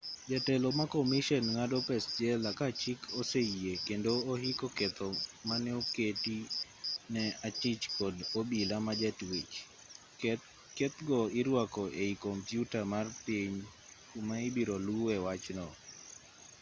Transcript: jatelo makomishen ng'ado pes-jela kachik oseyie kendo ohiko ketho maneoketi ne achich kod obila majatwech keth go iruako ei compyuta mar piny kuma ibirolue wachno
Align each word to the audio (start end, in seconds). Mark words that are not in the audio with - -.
jatelo 0.29 0.67
makomishen 0.79 1.45
ng'ado 1.53 1.77
pes-jela 1.87 2.49
kachik 2.59 2.99
oseyie 3.19 3.71
kendo 3.87 4.11
ohiko 4.31 4.67
ketho 4.77 5.09
maneoketi 5.49 6.37
ne 7.13 7.23
achich 7.47 7.83
kod 7.97 8.15
obila 8.39 8.75
majatwech 8.87 9.53
keth 10.77 10.97
go 11.09 11.19
iruako 11.39 11.83
ei 12.03 12.13
compyuta 12.25 12.79
mar 12.93 13.05
piny 13.25 13.55
kuma 14.11 14.35
ibirolue 14.47 15.15
wachno 15.25 15.67